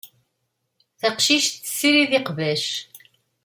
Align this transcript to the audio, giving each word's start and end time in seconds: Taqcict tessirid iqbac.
Taqcict 0.99 1.53
tessirid 1.63 2.11
iqbac. 2.19 2.65